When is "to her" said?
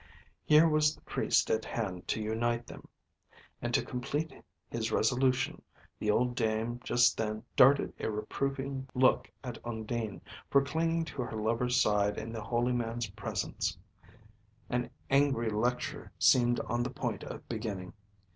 11.05-11.37